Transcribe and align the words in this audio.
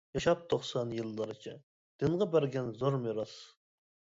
ياشاپ 0.17 0.39
توقسان 0.53 0.93
يىللارچە، 0.99 1.53
دىنغا 2.05 2.29
بەرگەن 2.37 2.73
زور 2.81 2.99
مىراس. 3.05 3.37